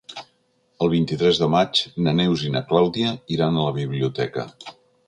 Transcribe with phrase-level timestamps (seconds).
[0.85, 4.51] El vint-i-tres de maig na Neus i na Clàudia iran a la biblioteca.